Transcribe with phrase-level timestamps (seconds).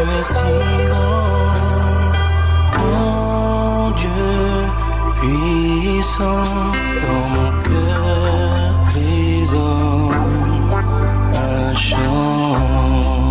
[0.00, 0.52] es si
[0.86, 1.54] grand,
[2.80, 4.34] mon Dieu
[5.20, 6.44] puissant,
[7.04, 8.02] dans mon cœur
[8.86, 10.10] brisant,
[11.34, 13.27] un chant.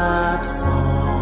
[0.00, 1.19] up song.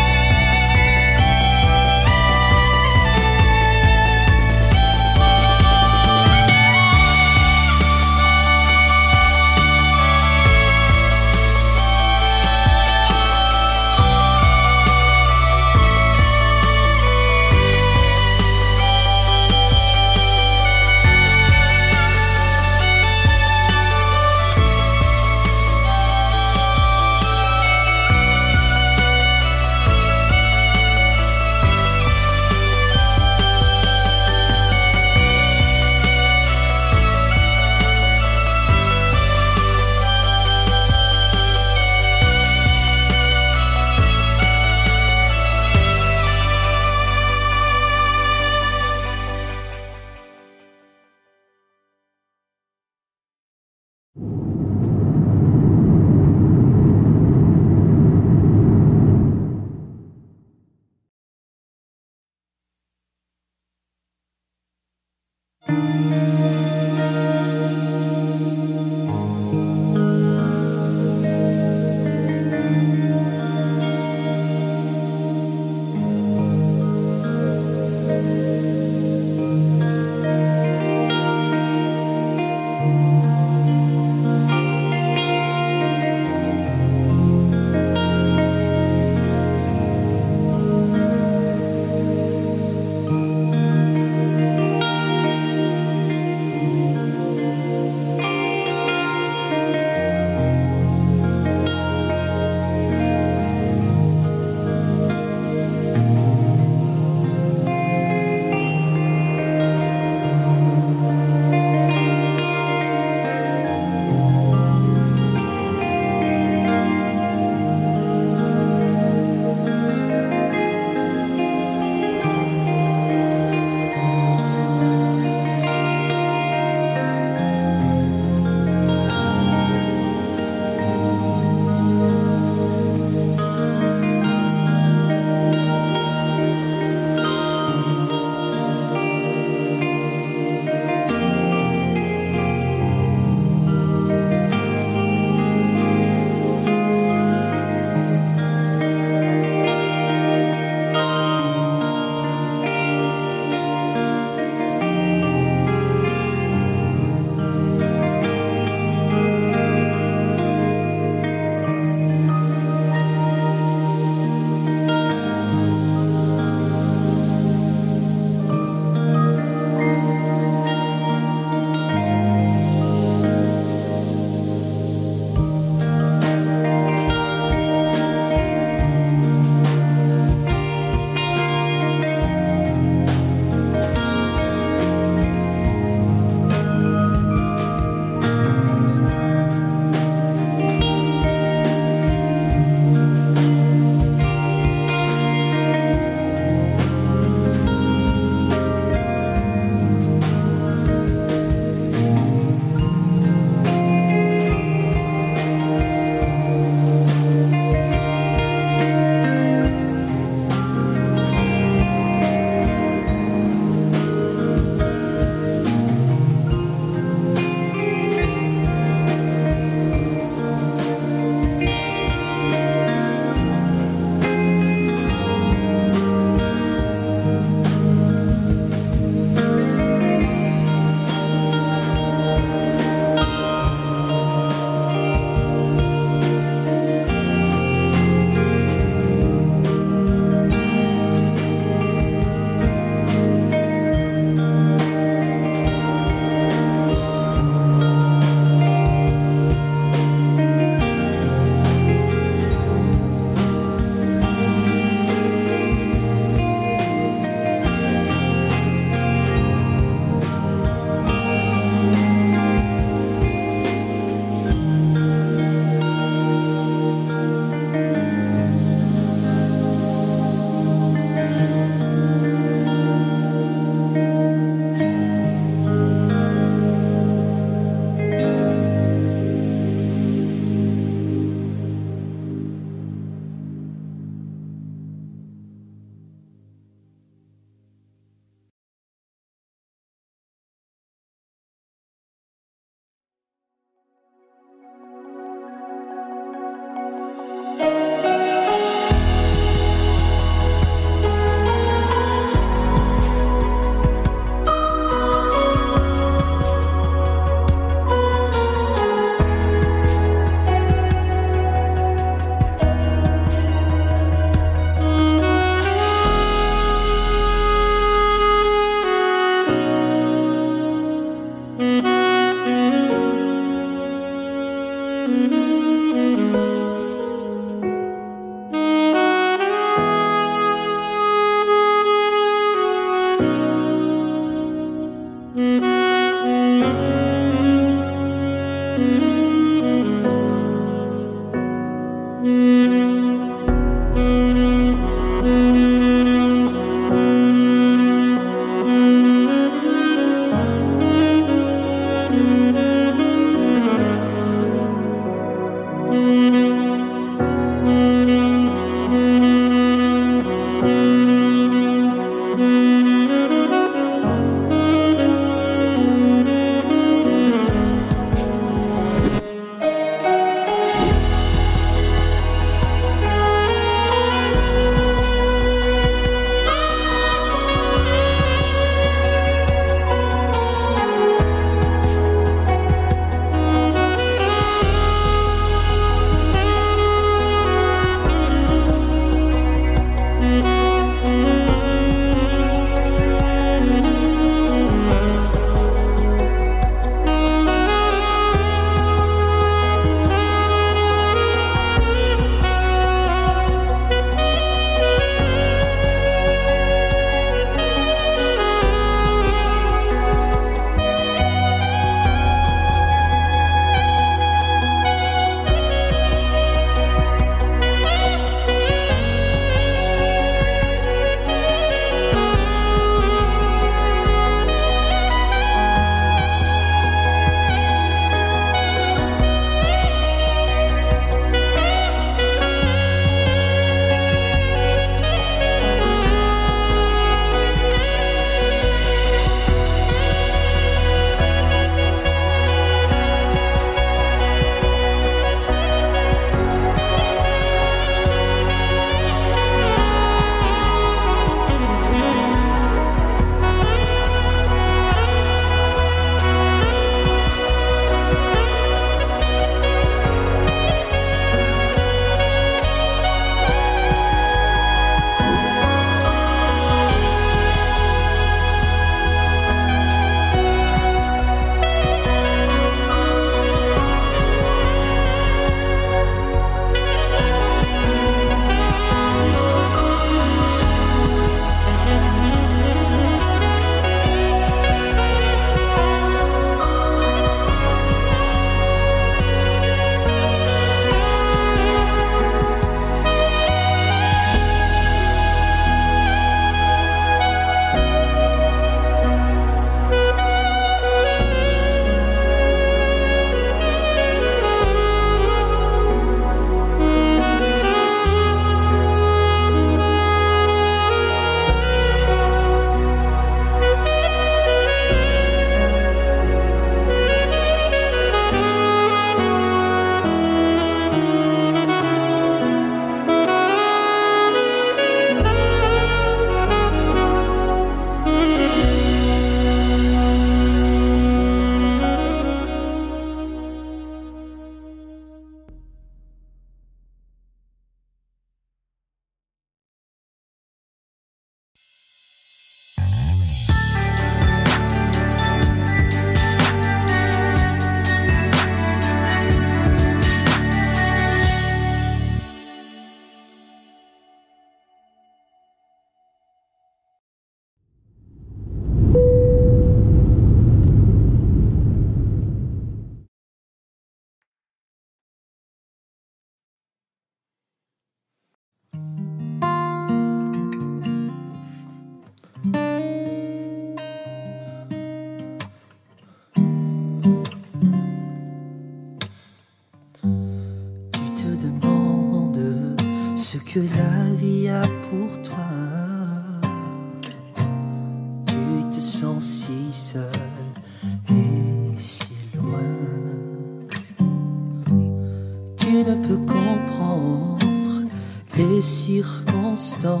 [598.56, 600.00] les circonstances,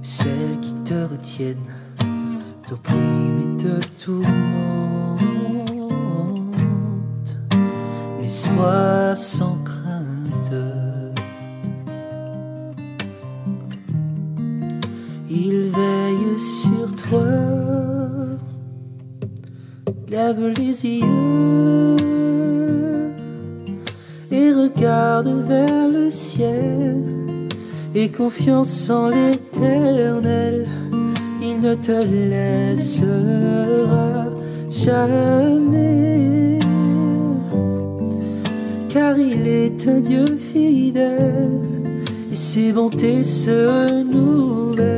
[0.00, 1.74] celles qui te retiennent,
[2.66, 4.26] t'oppriment et te tourmentent.
[8.18, 10.54] Mais sois sans crainte.
[15.28, 17.20] Il veille sur toi,
[20.08, 21.35] lève les yeux.
[28.08, 30.66] Confiance en l'éternel,
[31.42, 31.92] il ne te
[32.30, 33.06] laissera
[34.70, 36.58] jamais.
[38.88, 41.60] Car il est un Dieu fidèle,
[42.30, 44.95] et ses bontés se renouvellent.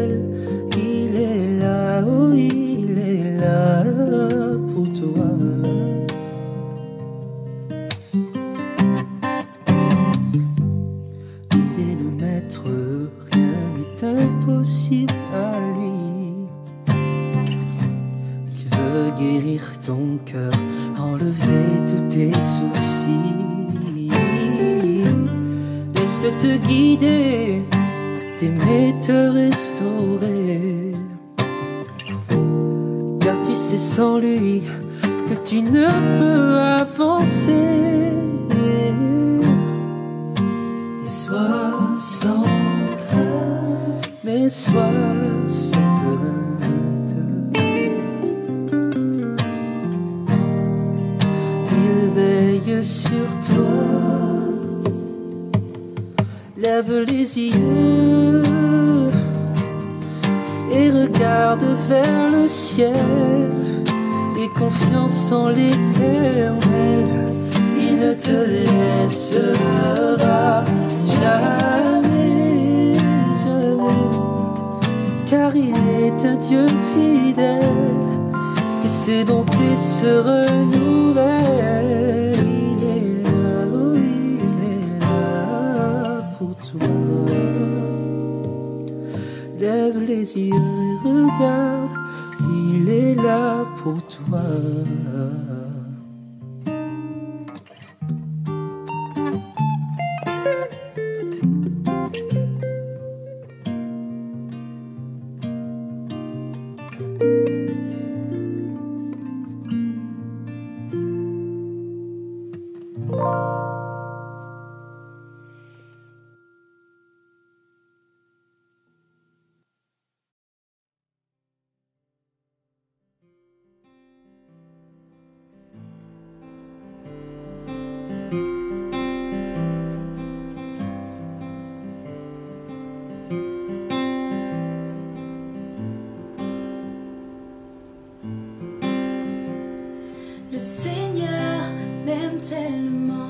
[142.69, 143.29] tellement,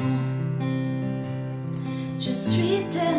[2.19, 3.18] je suis tellement.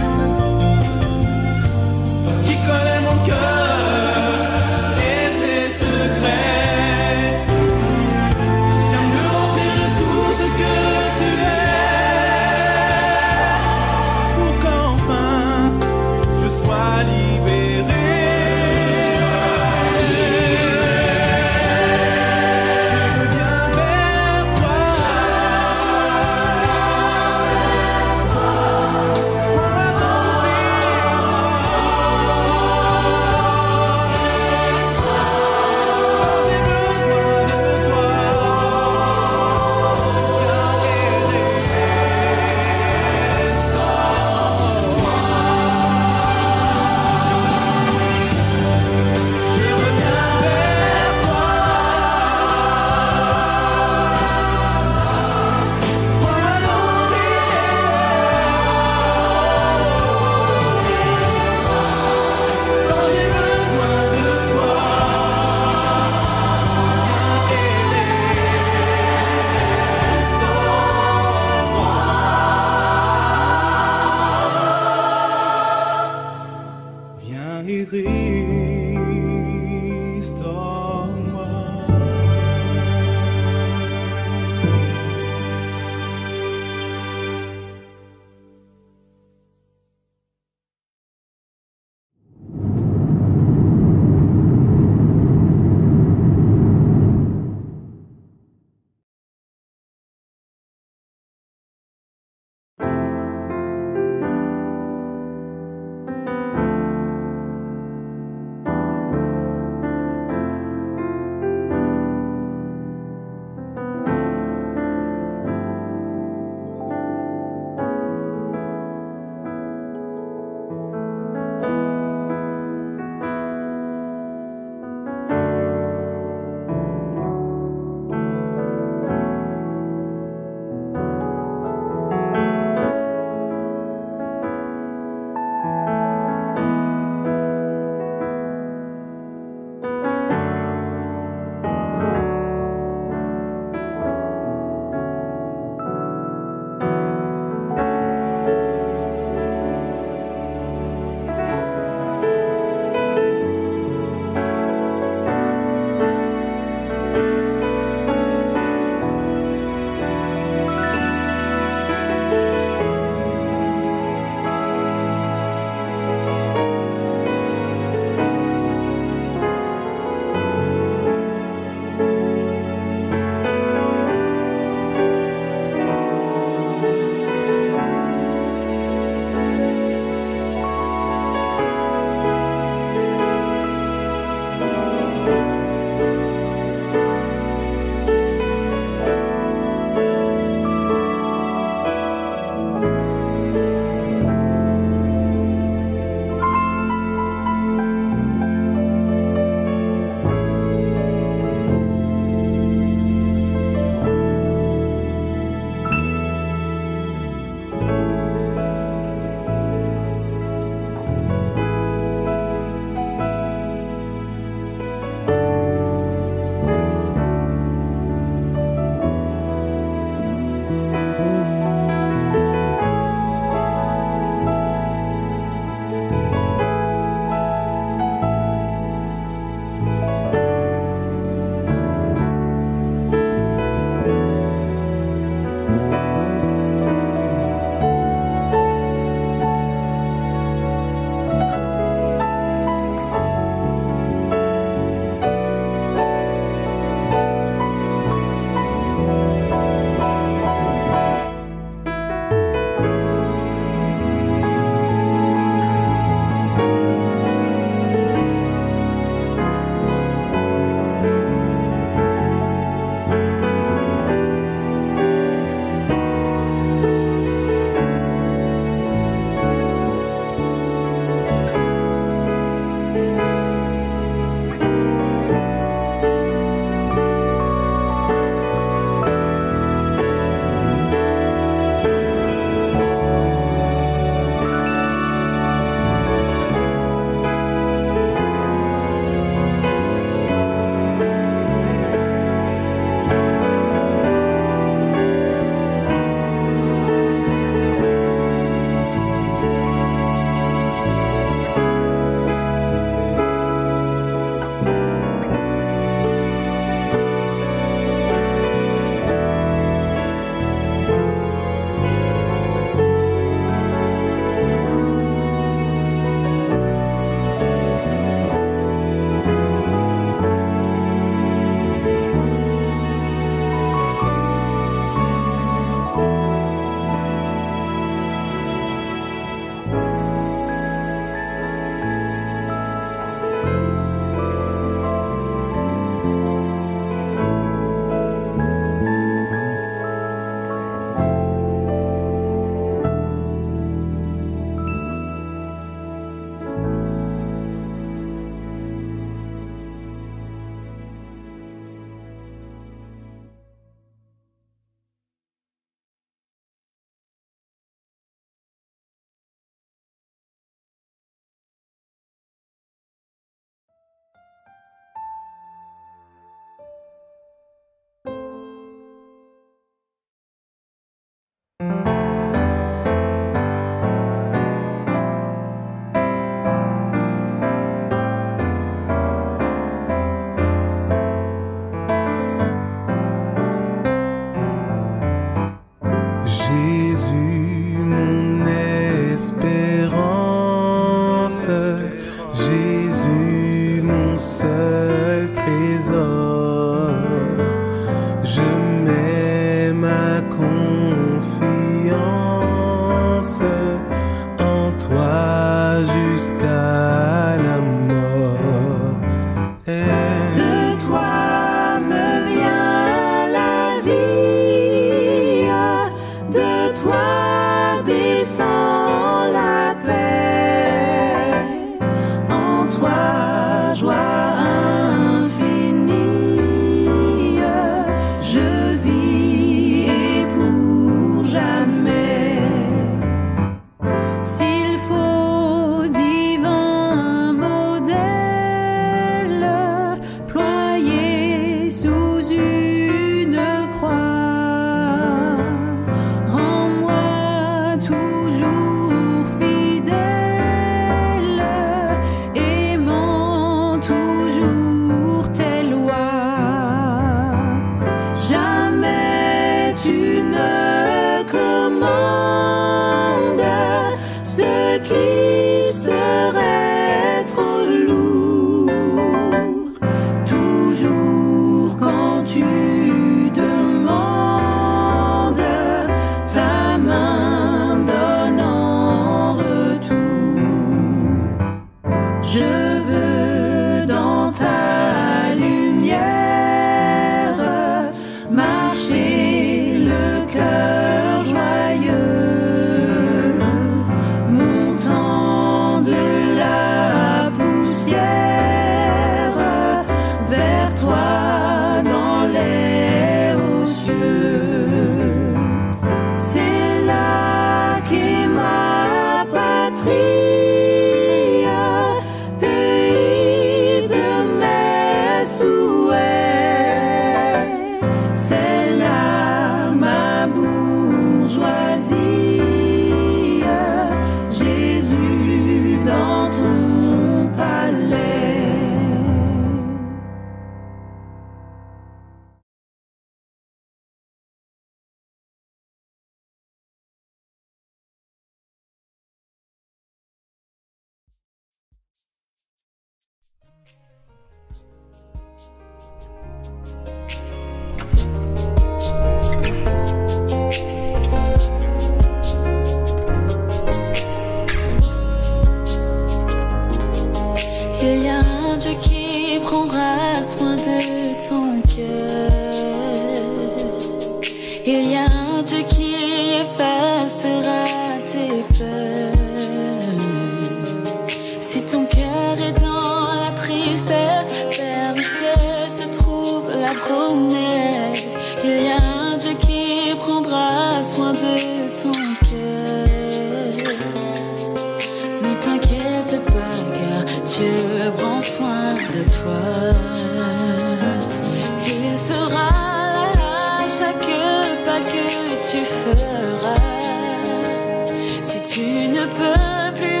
[599.16, 600.00] Peux plus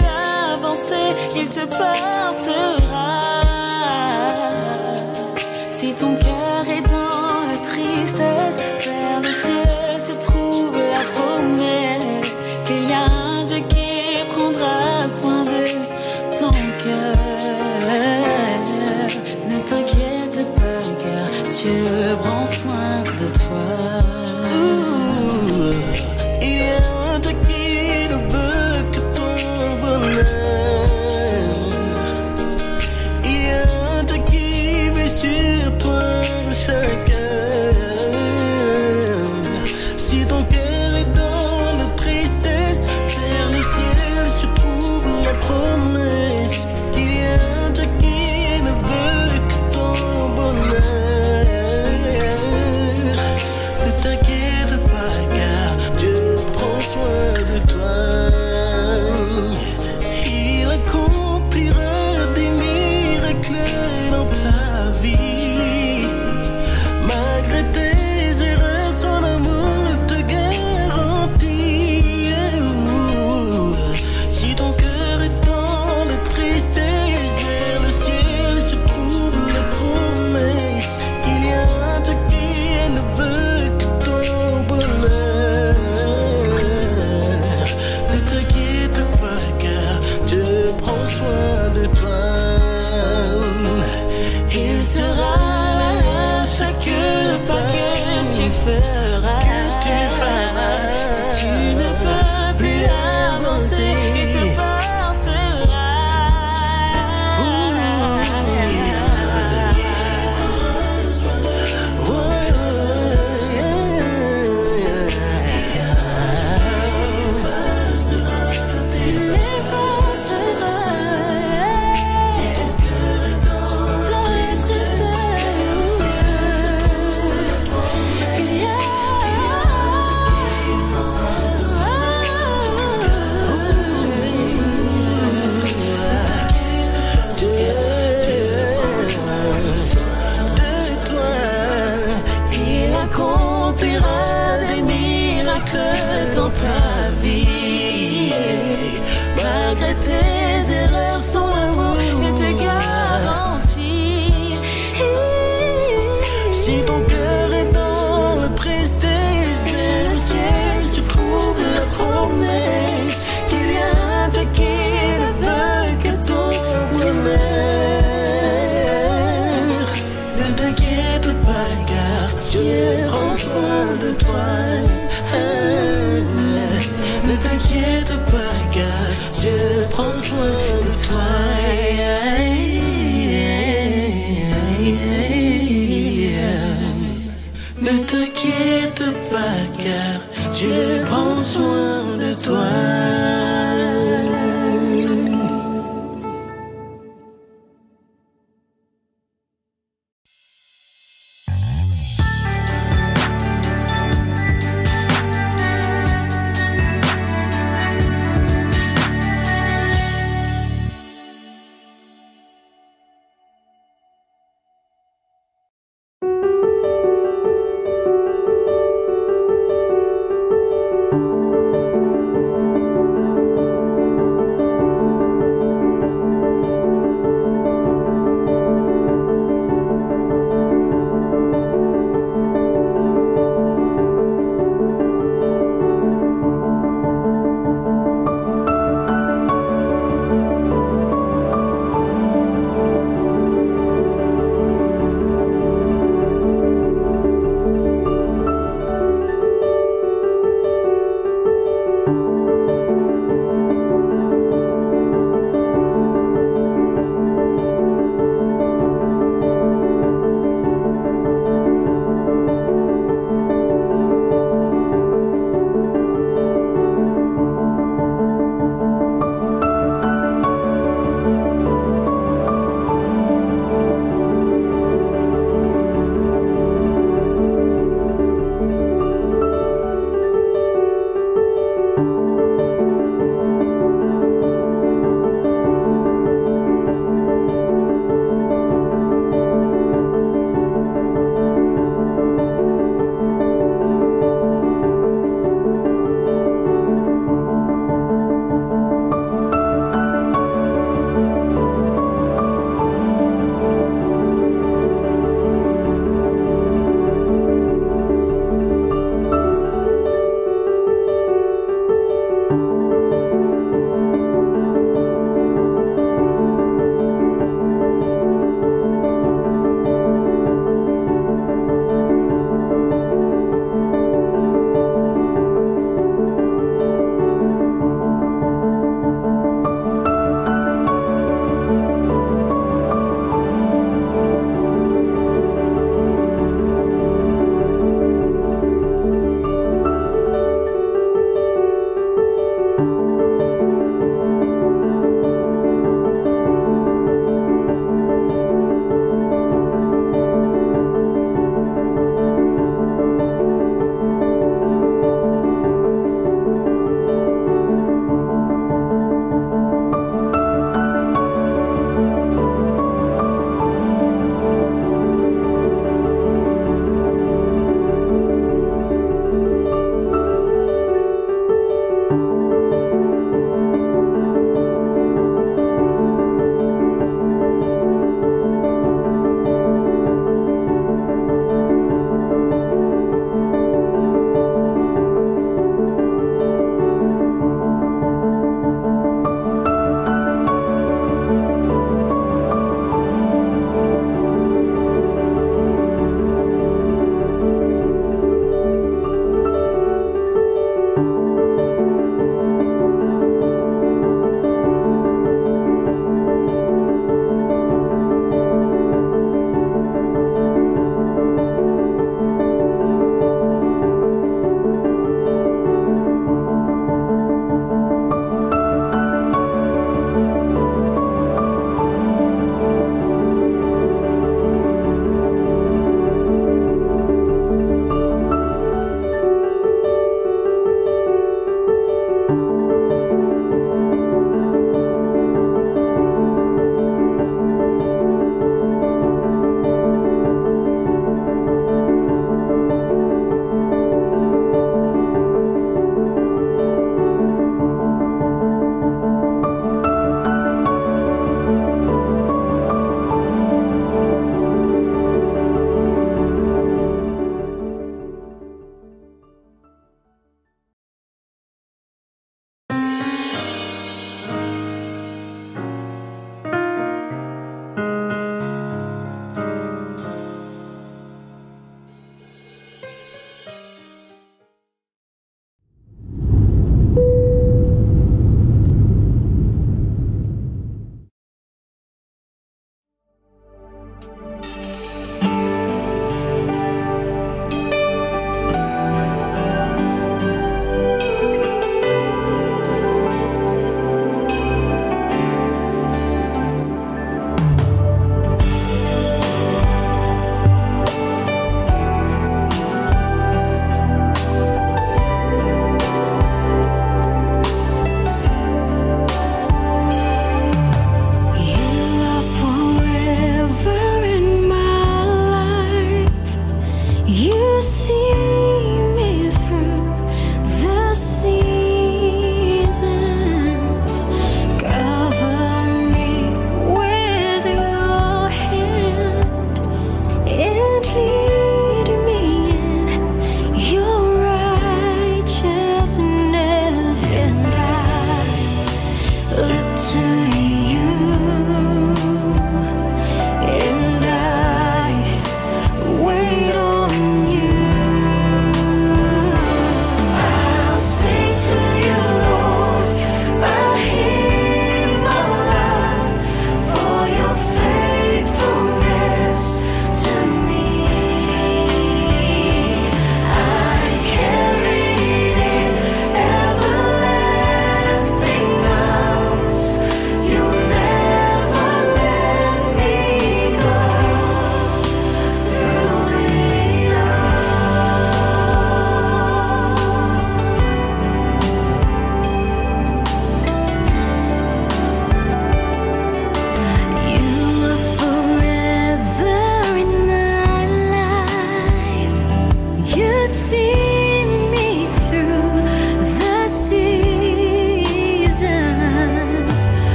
[0.52, 2.77] avancer, il te portera.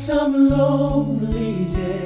[0.00, 1.99] Some lonely days.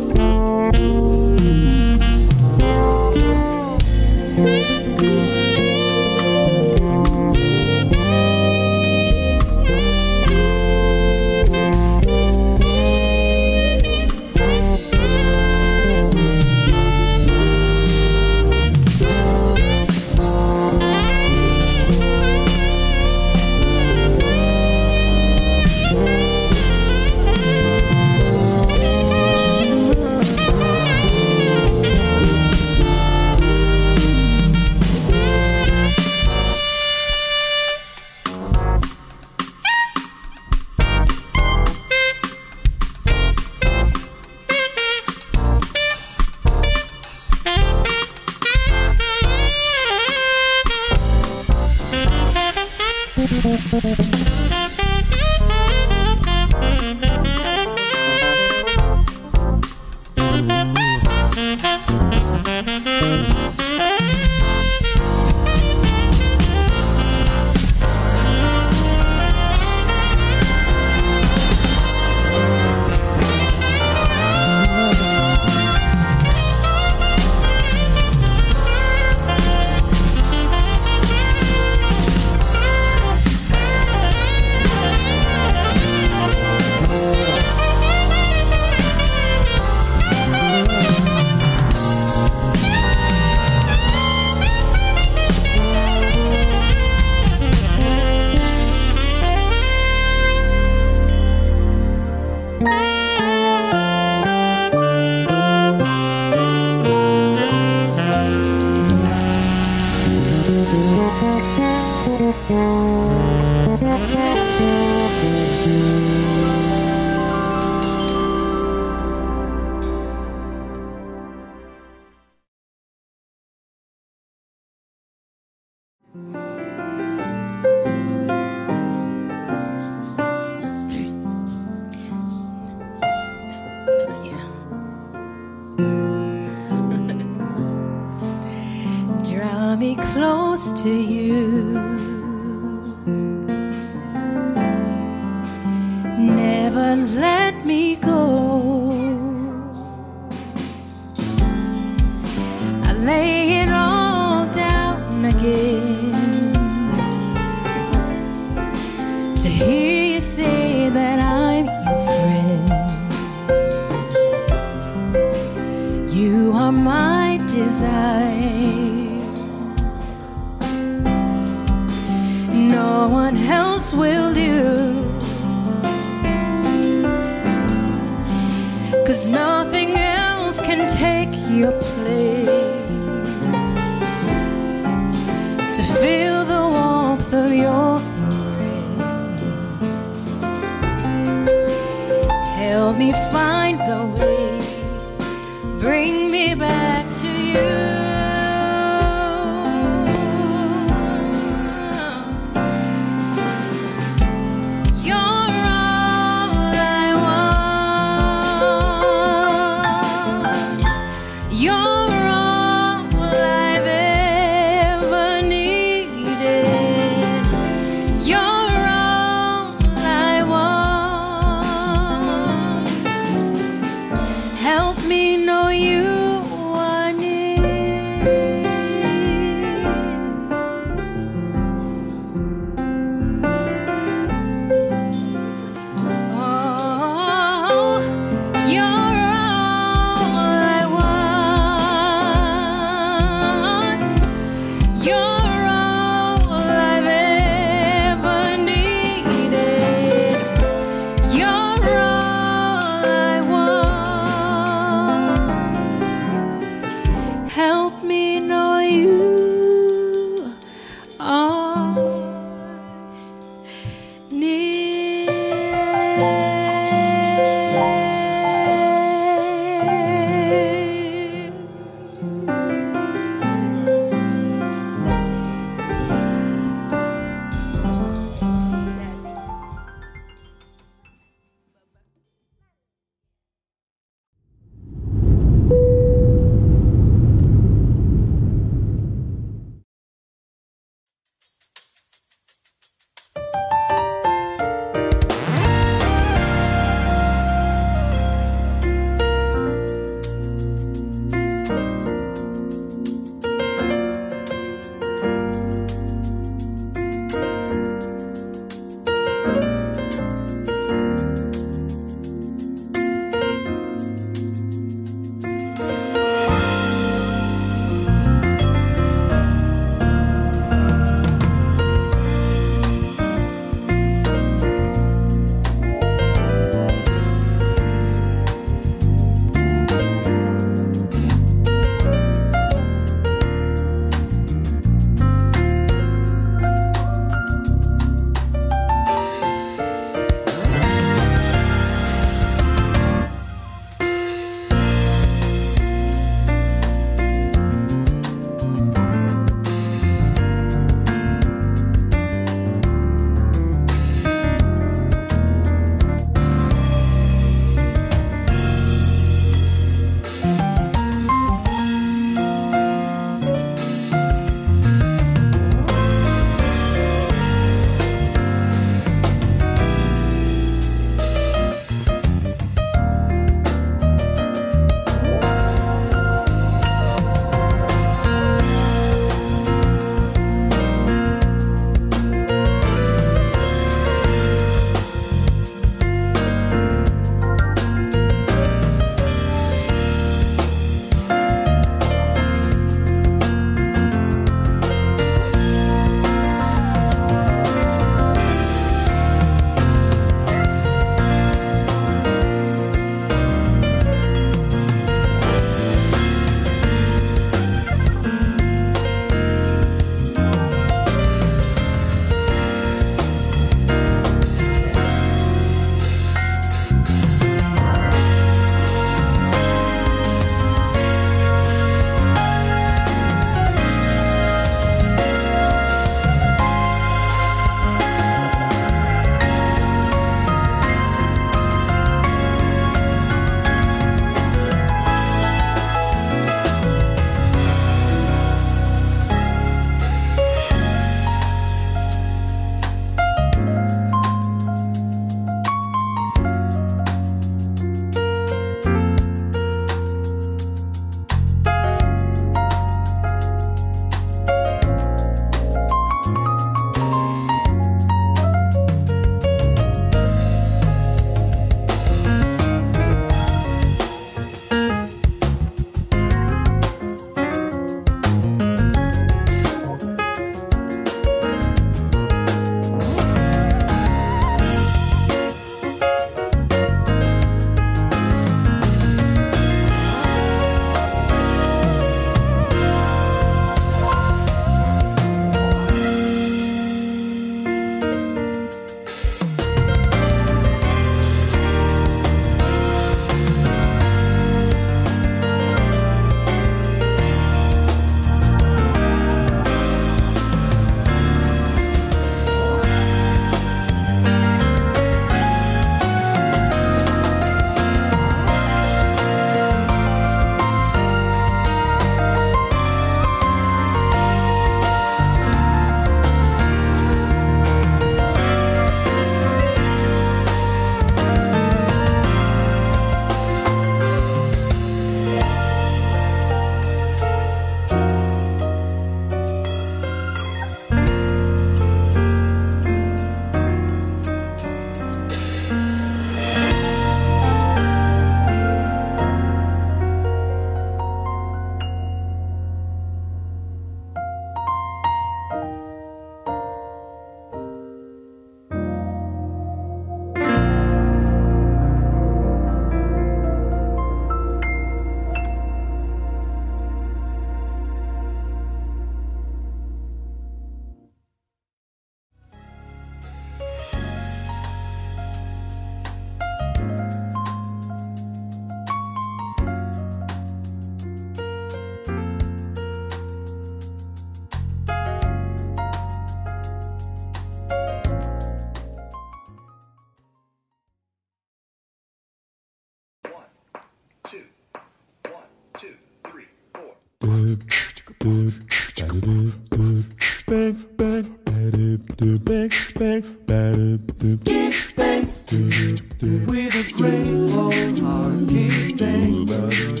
[596.46, 597.72] With a grateful
[598.04, 600.00] heart, give thanks.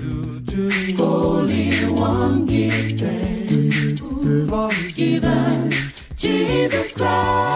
[0.98, 4.00] Holy One, give thanks
[4.48, 5.72] for His given
[6.16, 7.55] Jesus Christ.